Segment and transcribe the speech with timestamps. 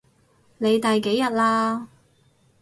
[0.57, 1.85] 你第幾日喇？